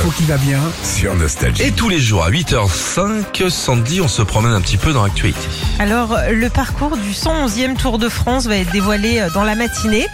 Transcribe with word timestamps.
L'info 0.00 0.14
qui 0.16 0.24
va 0.24 0.38
bien 0.38 0.60
sur 0.82 1.14
Nostalgie. 1.14 1.62
Et 1.62 1.72
tous 1.72 1.90
les 1.90 1.98
jours 1.98 2.24
à 2.24 2.30
8h05, 2.30 3.50
Sandy, 3.50 4.00
on 4.00 4.08
se 4.08 4.22
promène 4.22 4.52
un 4.52 4.62
petit 4.62 4.78
peu 4.78 4.94
dans 4.94 5.02
l'actualité. 5.02 5.46
Alors, 5.78 6.16
le 6.30 6.48
parcours 6.48 6.96
du 6.96 7.10
111e 7.10 7.76
Tour 7.76 7.98
de 7.98 8.08
France 8.08 8.46
va 8.46 8.56
être 8.56 8.72
dévoilé 8.72 9.18
euh, 9.18 9.28
dans 9.34 9.44
la 9.44 9.56
matinée. 9.56 10.06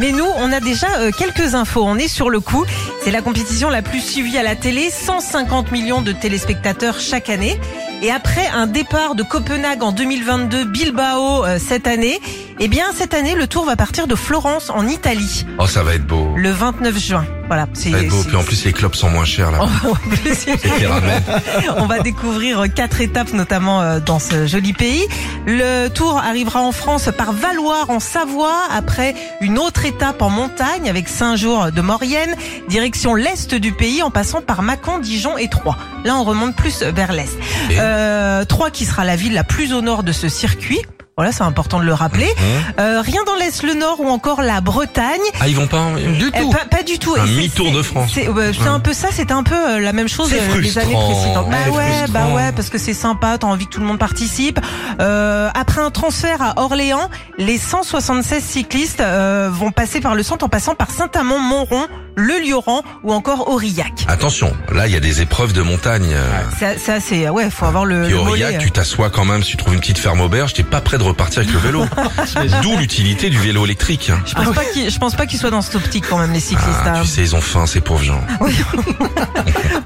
Mais 0.00 0.10
nous, 0.10 0.26
on 0.38 0.50
a 0.50 0.58
déjà 0.58 0.88
euh, 0.98 1.12
quelques 1.16 1.54
infos. 1.54 1.84
On 1.84 1.96
est 1.98 2.08
sur 2.08 2.30
le 2.30 2.40
coup. 2.40 2.64
C'est 3.04 3.12
la 3.12 3.22
compétition 3.22 3.70
la 3.70 3.80
plus 3.80 4.00
suivie 4.00 4.36
à 4.38 4.42
la 4.42 4.56
télé. 4.56 4.90
150 4.90 5.70
millions 5.70 6.02
de 6.02 6.10
téléspectateurs 6.10 6.98
chaque 6.98 7.30
année. 7.30 7.60
Et 8.02 8.10
après 8.10 8.48
un 8.48 8.66
départ 8.66 9.14
de 9.14 9.22
Copenhague 9.22 9.84
en 9.84 9.92
2022, 9.92 10.64
Bilbao 10.64 11.44
euh, 11.44 11.58
cette 11.60 11.86
année, 11.86 12.20
eh 12.60 12.68
bien 12.68 12.86
cette 12.94 13.14
année 13.14 13.34
le 13.34 13.46
tour 13.46 13.64
va 13.64 13.76
partir 13.76 14.06
de 14.06 14.14
Florence 14.14 14.70
en 14.70 14.86
Italie 14.86 15.46
Oh, 15.58 15.66
ça 15.66 15.82
va 15.82 15.94
être 15.94 16.06
beau. 16.06 16.32
le 16.36 16.50
29 16.50 16.98
juin. 16.98 17.24
Voilà, 17.48 17.66
Ça 17.72 17.88
va 17.88 18.00
être 18.02 18.10
beau. 18.10 18.22
Puis 18.24 18.36
en 18.36 18.42
plus, 18.42 18.62
les 18.66 18.72
clubs 18.74 18.94
sont 18.94 19.08
moins 19.08 19.24
chers 19.24 19.50
là. 19.50 19.60
en 19.62 19.94
plus, 19.94 20.46
ramènent. 20.86 21.22
On 21.78 21.86
va 21.86 22.00
découvrir 22.00 22.66
quatre 22.74 23.00
étapes, 23.00 23.32
notamment 23.32 23.80
euh, 23.80 24.00
dans 24.00 24.18
ce 24.18 24.46
joli 24.46 24.74
pays. 24.74 25.06
Le 25.46 25.88
tour 25.88 26.18
arrivera 26.18 26.60
en 26.60 26.72
France 26.72 27.08
par 27.16 27.32
Valoir 27.32 27.88
en 27.88 28.00
Savoie, 28.00 28.60
après 28.70 29.14
une 29.40 29.58
autre 29.58 29.86
étape 29.86 30.20
en 30.20 30.28
montagne 30.28 30.90
avec 30.90 31.08
cinq 31.08 31.36
jours 31.36 31.72
de 31.72 31.80
Maurienne, 31.80 32.34
direction 32.68 33.14
l'est 33.14 33.54
du 33.54 33.72
pays 33.72 34.02
en 34.02 34.10
passant 34.10 34.42
par 34.42 34.60
Mâcon, 34.60 34.98
Dijon 34.98 35.38
et 35.38 35.48
Troyes. 35.48 35.78
Là, 36.04 36.16
on 36.16 36.24
remonte 36.24 36.54
plus 36.54 36.82
vers 36.82 37.12
l'est. 37.12 37.32
Euh, 37.72 38.44
Troyes 38.44 38.70
qui 38.70 38.84
sera 38.84 39.06
la 39.06 39.16
ville 39.16 39.32
la 39.32 39.44
plus 39.44 39.72
au 39.72 39.80
nord 39.80 40.02
de 40.02 40.12
ce 40.12 40.28
circuit. 40.28 40.80
Voilà, 41.18 41.32
c'est 41.32 41.42
important 41.42 41.80
de 41.80 41.84
le 41.84 41.92
rappeler. 41.94 42.28
Hum. 42.38 42.44
Euh, 42.78 43.00
rien 43.04 43.24
dans 43.26 43.34
l'est, 43.34 43.62
le 43.64 43.74
nord 43.74 43.98
ou 44.00 44.08
encore 44.08 44.40
la 44.40 44.60
Bretagne. 44.60 45.18
Ah, 45.40 45.48
ils 45.48 45.56
vont 45.56 45.66
pas 45.66 45.90
du 45.96 46.30
Eh, 46.32 46.40
tout. 46.40 46.50
pas, 46.50 46.64
pas 46.70 46.82
du 46.84 46.98
tout. 47.00 47.14
Un 47.18 47.26
Et 47.26 47.30
mi-tour 47.30 47.72
de 47.72 47.82
France. 47.82 48.12
C'est 48.14 48.28
ouais, 48.28 48.52
un 48.68 48.78
peu 48.78 48.92
ça, 48.92 49.08
c'était 49.12 49.32
un 49.32 49.42
peu 49.42 49.56
euh, 49.56 49.80
la 49.80 49.92
même 49.92 50.08
chose 50.08 50.32
euh, 50.32 50.60
les 50.60 50.78
années 50.78 50.94
précédentes. 50.94 51.50
Bah 51.50 51.56
ouais, 51.72 51.88
frustrant. 51.98 52.12
bah 52.12 52.34
ouais, 52.36 52.52
parce 52.52 52.70
que 52.70 52.78
c'est 52.78 52.94
sympa, 52.94 53.36
t'as 53.38 53.48
envie 53.48 53.66
que 53.66 53.70
tout 53.72 53.80
le 53.80 53.86
monde 53.86 53.98
participe. 53.98 54.60
Euh, 55.00 55.50
après 55.54 55.80
un 55.80 55.90
transfert 55.90 56.40
à 56.40 56.60
Orléans, 56.62 57.10
les 57.36 57.58
176 57.58 58.42
cyclistes 58.42 59.00
euh, 59.00 59.48
vont 59.52 59.72
passer 59.72 60.00
par 60.00 60.14
le 60.14 60.22
centre 60.22 60.44
en 60.44 60.48
passant 60.48 60.76
par 60.76 60.90
Saint-Amand-Montrond, 60.92 61.86
le 62.14 62.34
Lioran 62.48 62.82
ou 63.02 63.12
encore 63.12 63.48
Aurillac. 63.50 64.04
Attention, 64.06 64.52
là, 64.72 64.86
il 64.86 64.92
y 64.92 64.96
a 64.96 65.00
des 65.00 65.20
épreuves 65.20 65.52
de 65.52 65.62
montagne. 65.62 66.10
euh, 66.12 66.40
Ça, 66.60 66.78
ça 66.78 67.00
c'est 67.00 67.28
ouais, 67.28 67.50
faut 67.50 67.66
avoir 67.66 67.84
le, 67.84 68.08
le 68.08 68.16
Aurillac, 68.16 68.58
tu 68.58 68.70
t'assois 68.70 69.10
quand 69.10 69.24
même, 69.24 69.42
si 69.42 69.52
tu 69.52 69.56
trouves 69.56 69.74
une 69.74 69.80
petite 69.80 69.98
ferme 69.98 70.20
auberge, 70.20 70.52
t'es 70.54 70.62
pas 70.62 70.80
prêt 70.80 70.98
de 70.98 71.02
repartir 71.08 71.40
avec 71.40 71.52
le 71.52 71.58
vélo. 71.58 71.84
D'où 72.62 72.76
l'utilité 72.76 73.30
du 73.30 73.38
vélo 73.38 73.64
électrique. 73.64 74.10
Je 74.26 74.34
pense 74.34 74.54
pas 74.54 74.64
qu'il- 74.64 74.90
je 74.90 74.98
pense 74.98 75.14
pas 75.14 75.26
qu'ils 75.26 75.38
soient 75.38 75.50
dans 75.50 75.62
cette 75.62 75.76
optique 75.76 76.04
quand 76.08 76.18
même 76.18 76.32
les 76.32 76.40
cyclistes. 76.40 76.68
Ah, 76.84 76.98
hein. 76.98 77.02
tu 77.02 77.08
sais, 77.08 77.22
ils 77.22 77.34
ont 77.36 77.40
faim, 77.40 77.66
ces 77.66 77.80
pauvres 77.80 78.04
gens. 78.04 78.22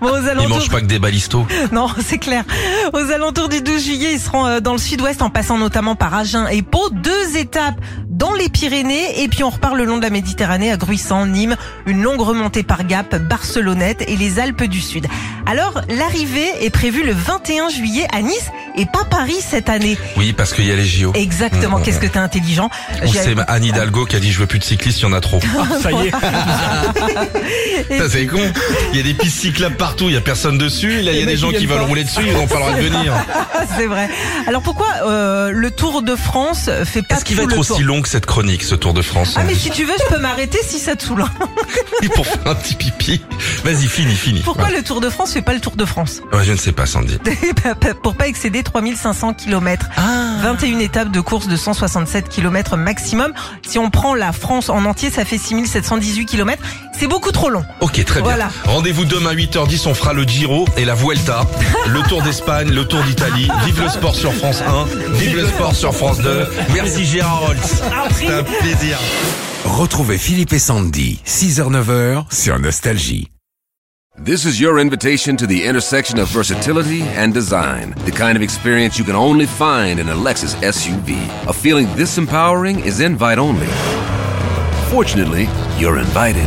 Bon, 0.00 0.11
aux 0.11 0.20
Ils 0.23 0.28
alentours 0.31 0.48
mangent 0.56 0.70
pas 0.70 0.81
que 0.81 0.87
des 0.87 0.98
balistos. 0.98 1.47
Non, 1.73 1.87
c'est 2.05 2.19
clair. 2.19 2.45
Aux 2.93 3.11
alentours 3.12 3.48
du 3.48 3.61
12 3.62 3.84
juillet, 3.84 4.11
ils 4.15 4.20
seront 4.20 4.47
euh, 4.47 4.61
dans 4.61 4.73
le 4.73 4.78
sud-ouest 4.78 5.23
en 5.23 5.31
passant 5.31 5.59
notamment 5.59 5.95
par 5.95 6.12
Agen 6.15 6.47
et 6.50 6.62
Pau. 6.62 6.89
Deux 6.91 7.37
étapes 7.37 7.77
dans 8.23 8.34
les 8.34 8.48
Pyrénées 8.48 9.25
et 9.25 9.27
puis 9.27 9.42
on 9.42 9.51
repart 9.51 9.75
le 9.75 9.84
long 9.84 9.97
de 9.97 10.03
la 10.03 10.11
Méditerranée 10.11 10.70
à 10.70 10.77
Gruissant, 10.77 11.27
Nîmes, 11.27 11.56
une 11.87 12.03
longue 12.05 12.20
remontée 12.20 12.62
par 12.62 12.87
Gap, 12.87 13.17
Barcelonnette 13.17 14.05
et 14.06 14.15
les 14.15 14.39
Alpes 14.39 14.62
du 14.62 14.81
Sud. 14.81 15.09
Alors, 15.45 15.81
l'arrivée 15.89 16.48
est 16.61 16.70
prévue 16.70 17.03
le 17.03 17.12
21 17.12 17.69
juillet 17.69 18.06
à 18.12 18.23
Nice 18.23 18.53
et 18.77 18.87
pas 18.87 19.05
Paris 19.11 19.41
cette 19.41 19.69
année. 19.69 19.98
Oui, 20.17 20.33
parce 20.33 20.55
qu'il 20.55 20.67
y 20.67 20.70
a 20.70 20.77
les 20.77 20.87
JO. 20.87 21.11
Exactement. 21.15 21.81
Mmh, 21.81 21.83
Qu'est-ce 21.83 21.98
mmh. 21.98 22.00
que 22.00 22.06
t'es 22.06 22.19
intelligent. 22.19 22.70
Sait 23.12 23.34
Anne 23.48 23.65
Hidalgo 23.65 24.06
qui 24.06 24.15
a 24.15 24.20
dit 24.20 24.31
je 24.31 24.39
veux 24.39 24.47
plus 24.47 24.61
de 24.61 24.65
cyclistes, 24.65 25.00
il 25.00 25.03
y 25.03 25.06
en 25.06 25.12
a 25.12 25.20
trop. 25.20 25.41
Ça 25.83 25.91
y 25.91 26.06
est. 26.06 26.11
Ça 27.98 28.09
c'est 28.09 28.27
con. 28.27 28.39
Il 28.93 28.98
y 28.98 29.00
a 29.00 29.03
des 29.03 29.15
pistes 29.15 29.41
cyclables 29.41 29.77
partout, 29.77 30.11
il 30.11 30.15
y 30.15 30.17
a 30.17 30.20
personne 30.20 30.59
dessus. 30.59 31.03
Là, 31.03 31.11
il 31.11 31.19
y 31.19 31.23
a 31.23 31.27
des 31.27 31.37
gens 31.37 31.50
qui 31.50 31.67
veulent 31.67 31.78
pas. 31.78 31.87
rouler 31.87 32.05
dessus, 32.05 32.23
ils 32.25 32.33
n'ont 32.33 32.47
pas 32.47 32.55
le 32.55 32.61
droit 32.61 32.75
de 32.75 32.83
venir. 32.83 33.15
c'est 33.77 33.87
vrai. 33.87 34.09
Alors 34.47 34.62
pourquoi 34.62 34.87
euh, 35.06 35.50
le 35.50 35.73
Tour 35.73 36.03
de 36.03 36.15
France 36.15 36.70
fait 36.84 37.03
pas 37.03 37.17
Est-ce 37.17 37.25
qu'il 37.25 37.37
va 37.37 37.43
être 37.43 37.59
aussi 37.59 37.83
long 37.83 38.00
que 38.00 38.12
cette 38.12 38.27
chronique, 38.27 38.62
ce 38.62 38.75
Tour 38.75 38.93
de 38.93 39.00
France 39.00 39.37
Ah 39.39 39.45
mais 39.45 39.55
si 39.55 39.71
tu 39.71 39.84
veux, 39.84 39.95
je 39.99 40.15
peux 40.15 40.21
m'arrêter 40.21 40.59
si 40.62 40.78
ça 40.78 40.97
te 40.97 41.03
saoule. 41.03 41.25
Pour 42.15 42.27
faire 42.27 42.47
un 42.47 42.55
petit 42.55 42.75
pipi. 42.75 43.23
Vas-y, 43.65 43.87
fini, 43.89 44.15
fini. 44.15 44.41
Pourquoi 44.41 44.69
le 44.69 44.83
Tour 44.83 45.00
de 45.00 45.09
France 45.09 45.33
fait 45.33 45.41
pas 45.41 45.55
le 45.55 45.61
Tour 45.61 45.77
de 45.77 45.87
France? 45.87 46.21
Ouais, 46.31 46.45
Je 46.45 46.53
ne 46.53 46.59
sais 46.59 46.72
pas, 46.72 46.84
Sandy. 46.84 47.17
Pour 48.03 48.15
pas 48.15 48.28
excéder 48.28 48.62
3500 48.62 49.33
km. 49.33 49.89
Ah. 49.97 50.37
21 50.43 50.81
étapes 50.81 51.11
de 51.11 51.21
course 51.22 51.49
de 51.49 51.56
167 51.56 52.28
km 52.28 52.77
maximum. 52.77 53.33
Si 53.67 53.78
on 53.78 53.89
prend 53.89 54.15
la 54.15 54.33
France 54.33 54.69
en 54.69 54.84
entier, 54.84 55.11
ça 55.11 55.25
fait 55.25 55.39
6718 55.39 56.27
km. 56.27 56.62
C'est 56.98 57.08
beaucoup 57.08 57.32
trop 57.32 57.48
long. 57.48 57.64
Ok, 57.80 58.04
très 58.04 58.20
bien. 58.20 58.30
Voilà. 58.30 58.48
Rendez-vous 58.64 59.04
demain 59.04 59.30
à 59.30 59.34
8h10, 59.34 59.88
on 59.88 59.94
fera 59.94 60.12
le 60.12 60.22
Giro 60.22 60.66
et 60.76 60.84
la 60.84 60.94
Vuelta, 60.94 61.44
le 61.88 62.00
Tour 62.03 62.22
d'Espagne, 62.22 62.69
le 62.70 62.84
Tour 62.84 63.03
d'Italie. 63.03 63.48
Vive 63.64 63.82
le 63.82 63.88
sport 63.88 64.14
sur 64.14 64.32
France 64.34 64.62
1, 64.62 65.14
vive 65.14 65.36
le 65.36 65.47
sport 65.47 65.75
sur 65.75 65.94
France 65.94 66.19
2. 66.19 66.47
Merci 66.75 67.04
Gérard 67.04 67.42
Holtz. 67.48 67.82
C'est 68.14 68.28
un 68.28 68.42
plaisir. 68.44 68.98
Retrouvez 69.64 70.19
Philippe 70.19 70.53
et 70.53 70.58
Sandy, 70.58 71.20
6h-9h 71.26 72.25
sur 72.30 72.58
Nostalgie. 72.58 73.28
This 74.24 74.44
is 74.44 74.60
your 74.60 74.78
invitation 74.78 75.36
to 75.36 75.47
the 75.47 75.64
intersection 75.64 76.19
of 76.19 76.28
versatility 76.28 77.03
and 77.16 77.32
design. 77.32 77.94
The 78.04 78.12
kind 78.12 78.36
of 78.36 78.42
experience 78.42 78.98
you 78.98 79.04
can 79.04 79.16
only 79.16 79.47
find 79.47 79.98
in 79.98 80.09
a 80.09 80.14
Lexus 80.14 80.54
SUV. 80.62 81.16
A 81.48 81.53
feeling 81.53 81.88
this 81.97 82.19
empowering 82.19 82.80
is 82.84 83.00
invite 83.00 83.38
only. 83.38 83.66
Fortunately, 84.91 85.48
you're 85.78 85.98
invited. 85.98 86.47